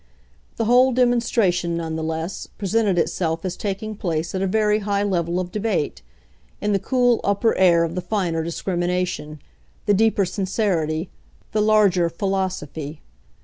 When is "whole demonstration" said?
0.65-1.77